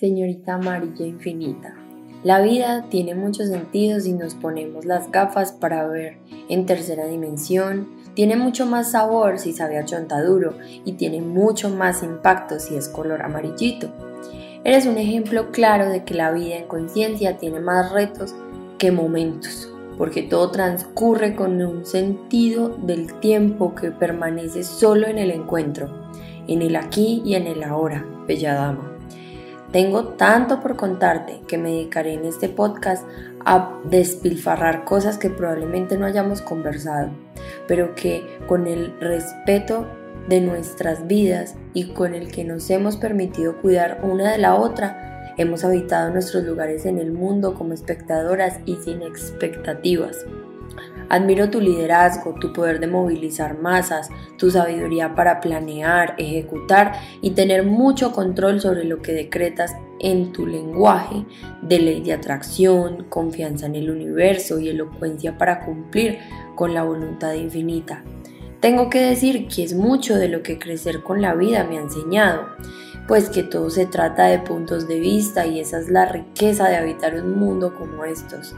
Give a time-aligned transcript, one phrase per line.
[0.00, 1.74] Señorita amarilla infinita.
[2.24, 6.16] La vida tiene muchos sentidos y nos ponemos las gafas para ver
[6.48, 7.86] en tercera dimensión.
[8.14, 10.54] Tiene mucho más sabor si sabe a chontaduro
[10.86, 13.90] y tiene mucho más impacto si es color amarillito.
[14.64, 18.34] Eres un ejemplo claro de que la vida en conciencia tiene más retos
[18.78, 25.30] que momentos, porque todo transcurre con un sentido del tiempo que permanece solo en el
[25.30, 26.08] encuentro,
[26.48, 28.89] en el aquí y en el ahora, bella dama.
[29.72, 33.06] Tengo tanto por contarte que me dedicaré en este podcast
[33.44, 37.10] a despilfarrar cosas que probablemente no hayamos conversado,
[37.68, 39.86] pero que con el respeto
[40.28, 45.34] de nuestras vidas y con el que nos hemos permitido cuidar una de la otra,
[45.38, 50.26] hemos habitado nuestros lugares en el mundo como espectadoras y sin expectativas.
[51.10, 57.64] Admiro tu liderazgo, tu poder de movilizar masas, tu sabiduría para planear, ejecutar y tener
[57.64, 61.26] mucho control sobre lo que decretas en tu lenguaje
[61.62, 66.18] de ley de atracción, confianza en el universo y elocuencia para cumplir
[66.54, 68.04] con la voluntad infinita.
[68.60, 71.82] Tengo que decir que es mucho de lo que crecer con la vida me ha
[71.82, 72.46] enseñado,
[73.08, 76.76] pues que todo se trata de puntos de vista y esa es la riqueza de
[76.76, 78.54] habitar un mundo como estos.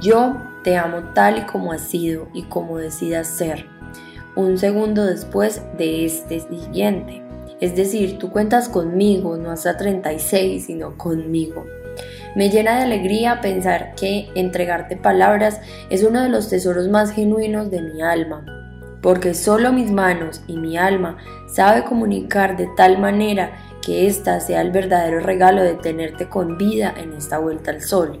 [0.00, 3.66] Yo te amo tal y como has sido y como decidas ser.
[4.34, 7.22] Un segundo después de este siguiente.
[7.60, 11.64] Es decir, tú cuentas conmigo, no hasta 36, sino conmigo.
[12.34, 17.70] Me llena de alegría pensar que entregarte palabras es uno de los tesoros más genuinos
[17.70, 18.44] de mi alma,
[19.00, 21.16] porque solo mis manos y mi alma
[21.48, 26.92] sabe comunicar de tal manera que ésta sea el verdadero regalo de tenerte con vida
[26.94, 28.20] en esta vuelta al sol.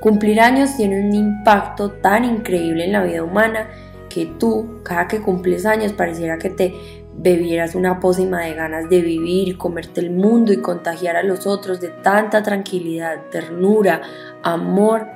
[0.00, 3.68] Cumplir años tiene un impacto tan increíble en la vida humana
[4.08, 6.74] que tú, cada que cumples años, pareciera que te
[7.16, 11.80] bebieras una pócima de ganas de vivir, comerte el mundo y contagiar a los otros
[11.80, 14.02] de tanta tranquilidad, ternura,
[14.42, 15.06] amor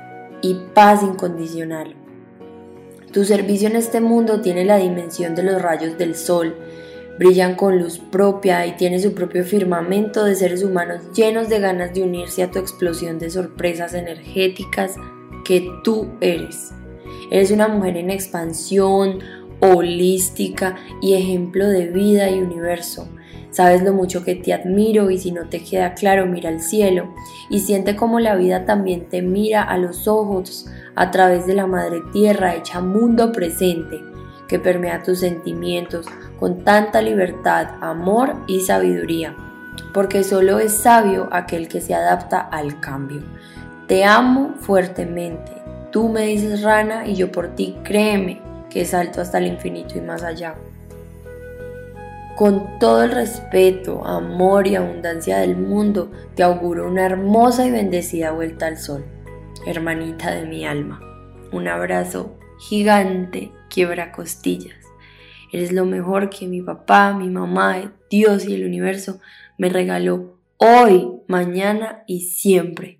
[0.41, 1.95] y paz incondicional.
[3.11, 6.55] Tu servicio en este mundo tiene la dimensión de los rayos del sol,
[7.19, 11.93] brillan con luz propia y tiene su propio firmamento de seres humanos llenos de ganas
[11.93, 14.95] de unirse a tu explosión de sorpresas energéticas
[15.43, 16.71] que tú eres.
[17.29, 19.19] Eres una mujer en expansión,
[19.59, 23.09] holística y ejemplo de vida y universo.
[23.51, 27.13] Sabes lo mucho que te admiro y si no te queda claro, mira al cielo
[27.49, 31.67] y siente como la vida también te mira a los ojos a través de la
[31.67, 33.97] madre tierra hecha mundo presente
[34.49, 36.07] que permea tus sentimientos
[36.39, 39.35] con tanta libertad, amor y sabiduría,
[39.93, 43.21] porque solo es sabio aquel que se adapta al cambio.
[43.87, 45.51] Te amo fuertemente.
[45.91, 50.01] Tú me dices rana y yo por ti créeme que salto hasta el infinito y
[50.01, 50.55] más allá.
[52.35, 58.31] Con todo el respeto, amor y abundancia del mundo, te auguro una hermosa y bendecida
[58.31, 59.05] vuelta al sol,
[59.65, 61.01] hermanita de mi alma.
[61.51, 64.75] Un abrazo gigante quiebra costillas.
[65.51, 69.19] Eres lo mejor que mi papá, mi mamá, Dios y el universo
[69.57, 72.98] me regaló hoy, mañana y siempre.